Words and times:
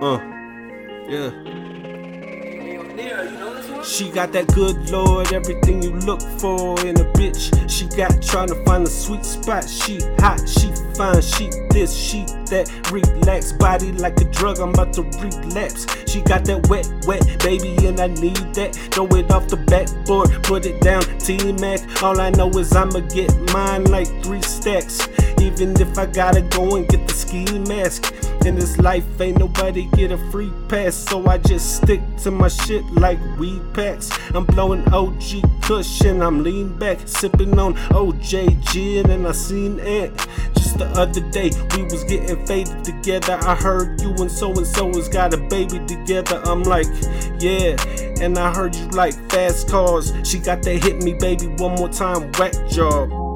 Uh, 0.00 0.20
yeah. 1.08 1.30
She 3.82 4.10
got 4.10 4.30
that 4.32 4.46
good 4.54 4.90
Lord, 4.90 5.32
everything 5.32 5.82
you 5.82 5.90
look 5.90 6.20
for 6.38 6.78
in 6.86 6.94
a 7.00 7.04
bitch. 7.14 7.68
She 7.68 7.88
got 7.96 8.22
trying 8.22 8.46
to 8.48 8.64
find 8.64 8.86
a 8.86 8.90
sweet 8.90 9.24
spot. 9.24 9.68
She 9.68 9.98
hot, 10.20 10.48
she 10.48 10.70
fine, 10.94 11.20
she 11.20 11.50
this, 11.70 11.92
she 11.96 12.24
that. 12.46 12.70
Relax, 12.92 13.50
body 13.52 13.90
like 13.90 14.20
a 14.20 14.24
drug, 14.24 14.60
I'm 14.60 14.70
about 14.70 14.92
to 14.94 15.02
relapse. 15.02 15.86
She 16.06 16.20
got 16.20 16.44
that 16.44 16.68
wet, 16.68 16.86
wet 17.08 17.24
baby, 17.40 17.74
and 17.84 17.98
I 17.98 18.06
need 18.06 18.54
that. 18.54 18.76
Throw 18.92 19.06
it 19.16 19.32
off 19.32 19.48
the 19.48 19.56
backboard, 19.56 20.30
put 20.44 20.64
it 20.64 20.80
down, 20.80 21.02
T 21.18 21.52
Mac. 21.54 21.80
All 22.04 22.20
I 22.20 22.30
know 22.30 22.50
is 22.50 22.72
I'ma 22.72 23.00
get 23.00 23.34
mine 23.52 23.82
like 23.84 24.06
three 24.22 24.42
stacks. 24.42 25.08
Even 25.40 25.80
if 25.80 25.98
I 25.98 26.06
gotta 26.06 26.42
go 26.42 26.76
and 26.76 26.86
get 26.86 27.08
the 27.08 27.14
ski 27.14 27.58
mask. 27.58 28.14
In 28.48 28.54
this 28.54 28.78
life, 28.78 29.04
ain't 29.20 29.36
nobody 29.36 29.90
get 29.92 30.10
a 30.10 30.16
free 30.30 30.50
pass, 30.70 30.94
so 30.94 31.26
I 31.26 31.36
just 31.36 31.76
stick 31.76 32.00
to 32.22 32.30
my 32.30 32.48
shit 32.48 32.82
like 32.94 33.18
weed 33.38 33.60
packs. 33.74 34.08
I'm 34.34 34.46
blowing 34.46 34.88
OG 34.88 35.60
Kush 35.60 36.00
and 36.00 36.24
I'm 36.24 36.42
lean 36.42 36.74
back, 36.78 36.96
sipping 37.04 37.58
on 37.58 37.74
OJ 37.90 38.58
gin, 38.72 39.10
and 39.10 39.26
I 39.26 39.32
seen 39.32 39.78
Ant. 39.80 40.16
Just 40.54 40.78
the 40.78 40.86
other 40.96 41.20
day, 41.30 41.50
we 41.76 41.82
was 41.82 42.04
getting 42.04 42.46
faded 42.46 42.82
together. 42.82 43.38
I 43.42 43.54
heard 43.54 44.00
you 44.00 44.14
and 44.14 44.32
so 44.32 44.50
and 44.54 44.66
so 44.66 44.86
has 44.94 45.10
got 45.10 45.34
a 45.34 45.36
baby 45.36 45.78
together. 45.84 46.40
I'm 46.46 46.62
like, 46.62 46.86
yeah. 47.40 47.76
And 48.22 48.38
I 48.38 48.54
heard 48.54 48.74
you 48.74 48.88
like 48.88 49.12
fast 49.30 49.68
cars. 49.68 50.14
She 50.24 50.38
got 50.38 50.62
that 50.62 50.82
hit 50.82 51.02
me, 51.02 51.12
baby, 51.12 51.48
one 51.58 51.74
more 51.74 51.90
time, 51.90 52.32
whack 52.38 52.54
job. 52.70 53.27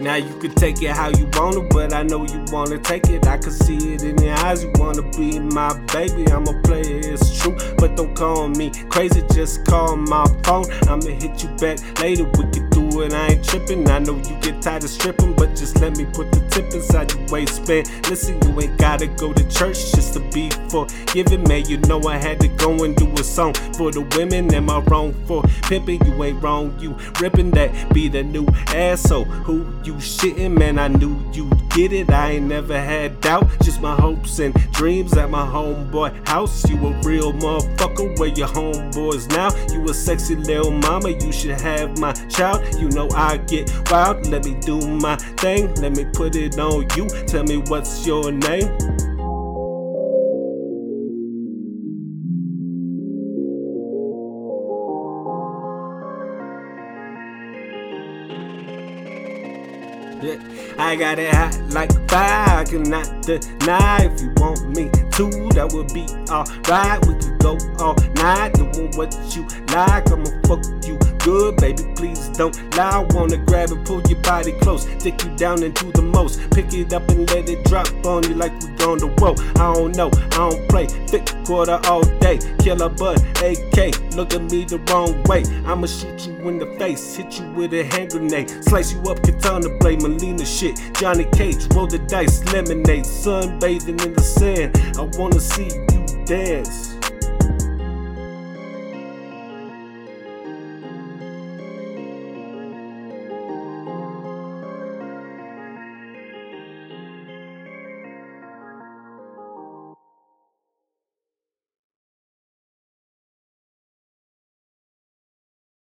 Now 0.00 0.14
you 0.14 0.34
can 0.38 0.54
take 0.54 0.80
it 0.80 0.92
how 0.96 1.10
you 1.10 1.28
want 1.34 1.56
it, 1.56 1.68
but 1.68 1.92
I 1.92 2.02
know 2.02 2.24
you 2.24 2.42
wanna 2.50 2.78
take 2.78 3.10
it. 3.10 3.26
I 3.26 3.36
can 3.36 3.50
see 3.50 3.76
it 3.92 4.02
in 4.02 4.16
your 4.16 4.34
eyes. 4.38 4.64
You 4.64 4.72
wanna 4.76 5.02
be 5.10 5.38
my 5.38 5.78
baby. 5.92 6.24
I'm 6.32 6.46
a 6.46 6.58
player, 6.62 7.00
it's 7.04 7.38
true, 7.38 7.54
but 7.76 7.96
don't 7.96 8.14
call 8.16 8.48
me 8.48 8.70
crazy. 8.88 9.22
Just 9.34 9.66
call 9.66 9.96
my 9.96 10.24
phone. 10.42 10.64
I'ma 10.88 11.04
hit 11.04 11.42
you 11.42 11.50
back 11.60 11.78
later. 12.00 12.24
We 12.24 12.44
can 12.50 12.70
do 12.70 12.89
it. 13.02 13.12
I 13.12 13.28
ain't 13.28 13.44
tripping. 13.44 13.88
I 13.88 13.98
know 13.98 14.16
you 14.16 14.36
get 14.40 14.62
tired 14.62 14.84
of 14.84 14.90
stripping, 14.90 15.34
but 15.34 15.50
just 15.56 15.80
let 15.80 15.96
me 15.96 16.04
put 16.04 16.32
the 16.32 16.40
tip 16.50 16.72
inside 16.72 17.12
your 17.12 17.26
waistband. 17.28 17.88
Listen, 18.08 18.40
you 18.42 18.60
ain't 18.60 18.78
gotta 18.78 19.06
go 19.06 19.32
to 19.32 19.48
church 19.48 19.92
just 19.92 20.14
to 20.14 20.20
be 20.30 20.50
forgiven, 20.68 21.42
man. 21.44 21.66
You 21.66 21.78
know 21.78 22.00
I 22.08 22.16
had 22.16 22.40
to 22.40 22.48
go 22.48 22.84
and 22.84 22.94
do 22.96 23.10
a 23.14 23.24
song 23.24 23.54
for 23.76 23.90
the 23.90 24.02
women. 24.16 24.52
Am 24.54 24.68
I 24.70 24.80
wrong 24.80 25.14
for 25.26 25.42
pimping? 25.62 26.04
You 26.04 26.24
ain't 26.24 26.42
wrong. 26.42 26.78
You 26.78 26.96
ripping 27.20 27.50
that 27.52 27.92
be 27.94 28.08
the 28.08 28.22
new 28.22 28.46
asshole. 28.68 29.24
Who 29.24 29.66
you 29.84 29.94
shitting, 29.94 30.56
man? 30.58 30.78
I 30.78 30.88
knew 30.88 31.16
you'd 31.32 31.50
get 31.70 31.92
it. 31.92 32.10
I 32.10 32.32
ain't 32.32 32.46
never 32.46 32.78
had 32.78 33.20
doubt. 33.20 33.48
Just 33.62 33.80
my 33.80 33.94
hopes 33.94 34.38
and 34.38 34.54
dreams 34.72 35.16
at 35.16 35.30
my 35.30 35.46
homeboy 35.46 36.26
house. 36.28 36.68
You 36.68 36.76
a 36.86 36.92
real 37.02 37.32
motherfucker. 37.32 38.18
Where 38.18 38.28
your 38.28 38.48
homeboys 38.48 39.28
now? 39.30 39.50
You 39.72 39.88
a 39.88 39.94
sexy 39.94 40.36
little 40.36 40.70
mama. 40.70 41.10
You 41.10 41.32
should 41.32 41.60
have 41.60 41.98
my 41.98 42.12
child. 42.28 42.62
You 42.78 42.88
know 42.90 43.08
I 43.14 43.38
get 43.38 43.70
wild. 43.90 44.26
Let 44.28 44.44
me 44.44 44.54
do 44.60 44.80
my 44.80 45.16
thing. 45.16 45.74
Let 45.76 45.96
me 45.96 46.04
put 46.12 46.36
it 46.36 46.58
on 46.58 46.86
you. 46.96 47.08
Tell 47.26 47.44
me 47.44 47.58
what's 47.68 48.06
your 48.06 48.30
name. 48.30 48.70
I 60.78 60.96
got 60.96 61.18
it 61.18 61.32
hot 61.32 61.56
like 61.70 61.92
fire, 62.10 62.60
I 62.60 62.64
cannot 62.64 63.22
deny. 63.22 64.04
If 64.04 64.20
you 64.22 64.32
want 64.36 64.68
me 64.70 64.90
to, 64.90 65.30
that 65.54 65.70
would 65.72 65.92
be 65.94 66.06
alright. 66.30 67.06
We 67.06 67.14
could 67.14 67.38
go 67.38 67.58
all 67.78 67.94
night 68.16 68.54
doing 68.54 68.90
what 68.96 69.14
you 69.34 69.46
like. 69.74 70.10
I'ma 70.10 70.30
fuck 70.46 70.64
you 70.84 70.98
good, 71.24 71.56
baby. 71.56 71.84
Please 71.96 72.28
don't 72.30 72.56
lie. 72.76 72.90
I 72.90 73.06
wanna 73.14 73.36
grab 73.38 73.70
and 73.70 73.86
pull 73.86 74.02
your 74.02 74.20
body 74.22 74.52
close, 74.60 74.84
take 74.98 75.22
you 75.24 75.30
down 75.36 75.62
into 75.62 75.92
the 75.92 76.02
most. 76.02 76.40
Pick 76.50 76.72
it 76.74 76.92
up 76.92 77.08
and 77.10 77.30
let 77.30 77.48
it 77.48 77.64
drop 77.64 77.88
on 78.04 78.22
you 78.24 78.34
like 78.34 78.52
we 78.60 78.68
gone 78.76 78.98
to 78.98 79.06
war. 79.18 79.34
I 79.56 79.72
don't 79.74 79.96
know, 79.96 80.10
I 80.14 80.50
don't 80.50 80.68
play. 80.68 80.86
Thick 80.86 81.26
quarter 81.44 81.80
all 81.84 82.02
day, 82.18 82.38
killer 82.58 82.88
bud, 82.88 83.20
AK. 83.42 84.14
Look 84.16 84.34
at 84.34 84.42
me 84.50 84.64
the 84.64 84.78
wrong 84.90 85.22
way. 85.24 85.44
I'ma 85.66 85.86
shoot 85.86 86.26
you 86.26 86.48
in 86.48 86.58
the 86.58 86.66
face, 86.78 87.16
hit 87.16 87.38
you 87.38 87.46
with 87.52 87.72
a 87.74 87.84
hand 87.84 88.10
grenade, 88.10 88.50
slice 88.64 88.92
you 88.92 89.00
up, 89.02 89.22
katana 89.22 89.68
blade, 89.78 90.00
Mileena 90.00 90.46
shit. 90.46 90.78
Johnny 90.94 91.24
Cage, 91.32 91.66
roll 91.74 91.86
the 91.86 91.98
dice, 91.98 92.44
lemonade, 92.52 93.04
sunbathing 93.04 94.04
in 94.04 94.12
the 94.14 94.22
sand. 94.22 94.76
I 94.98 95.02
wanna 95.18 95.40
see 95.40 95.70
you 95.92 96.24
dance. 96.24 96.89